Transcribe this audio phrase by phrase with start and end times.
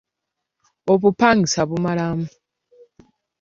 [0.93, 2.25] Obupangisa bumalamu.